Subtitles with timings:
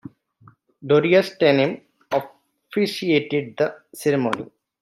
[0.83, 1.79] Gloria Steinem
[2.11, 4.49] officiated the ceremony.